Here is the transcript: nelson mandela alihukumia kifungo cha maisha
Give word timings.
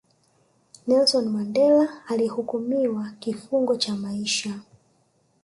nelson 0.87 1.25
mandela 1.29 1.89
alihukumia 2.07 3.13
kifungo 3.19 3.75
cha 3.75 3.95
maisha 3.95 4.59